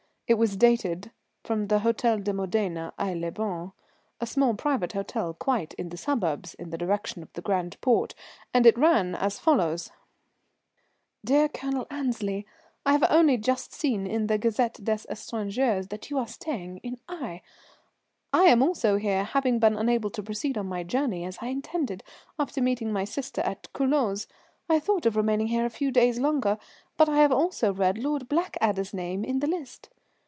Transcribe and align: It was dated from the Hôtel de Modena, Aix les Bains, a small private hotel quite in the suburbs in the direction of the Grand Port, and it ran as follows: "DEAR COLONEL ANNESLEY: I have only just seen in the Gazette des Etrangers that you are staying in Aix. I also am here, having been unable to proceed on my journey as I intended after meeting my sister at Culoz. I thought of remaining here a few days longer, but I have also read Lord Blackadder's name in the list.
It 0.27 0.35
was 0.35 0.55
dated 0.55 1.11
from 1.43 1.67
the 1.67 1.79
Hôtel 1.79 2.23
de 2.23 2.31
Modena, 2.31 2.93
Aix 2.97 3.19
les 3.19 3.31
Bains, 3.31 3.73
a 4.21 4.25
small 4.25 4.53
private 4.53 4.93
hotel 4.93 5.33
quite 5.33 5.73
in 5.73 5.89
the 5.89 5.97
suburbs 5.97 6.53
in 6.53 6.69
the 6.69 6.77
direction 6.77 7.21
of 7.21 7.33
the 7.33 7.41
Grand 7.41 7.75
Port, 7.81 8.15
and 8.53 8.65
it 8.65 8.77
ran 8.77 9.13
as 9.13 9.39
follows: 9.39 9.91
"DEAR 11.25 11.49
COLONEL 11.49 11.85
ANNESLEY: 11.91 12.45
I 12.85 12.93
have 12.93 13.03
only 13.09 13.35
just 13.35 13.73
seen 13.73 14.07
in 14.07 14.27
the 14.27 14.37
Gazette 14.37 14.79
des 14.81 14.99
Etrangers 15.09 15.89
that 15.89 16.09
you 16.09 16.17
are 16.17 16.27
staying 16.29 16.77
in 16.77 16.97
Aix. 17.09 17.43
I 18.31 18.55
also 18.57 18.93
am 18.93 19.01
here, 19.01 19.25
having 19.25 19.59
been 19.59 19.75
unable 19.77 20.09
to 20.11 20.23
proceed 20.23 20.57
on 20.57 20.65
my 20.67 20.83
journey 20.83 21.25
as 21.25 21.39
I 21.41 21.47
intended 21.47 22.03
after 22.39 22.61
meeting 22.61 22.93
my 22.93 23.03
sister 23.03 23.41
at 23.41 23.67
Culoz. 23.73 24.27
I 24.69 24.79
thought 24.79 25.05
of 25.05 25.17
remaining 25.17 25.47
here 25.47 25.65
a 25.65 25.69
few 25.69 25.91
days 25.91 26.21
longer, 26.21 26.57
but 26.95 27.09
I 27.09 27.17
have 27.17 27.33
also 27.33 27.73
read 27.73 27.97
Lord 27.97 28.29
Blackadder's 28.29 28.93
name 28.93 29.25
in 29.25 29.39
the 29.39 29.47
list. 29.47 29.89